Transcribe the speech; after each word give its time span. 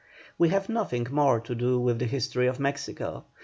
We 0.39 0.49
have 0.49 0.67
nothing 0.67 1.05
more 1.11 1.39
to 1.41 1.53
do 1.53 1.79
with 1.79 1.99
the 1.99 2.07
history 2.07 2.47
of 2.47 2.59
Mexico. 2.59 3.25